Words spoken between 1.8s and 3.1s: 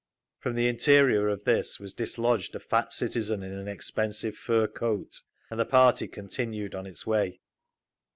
dislodged a fat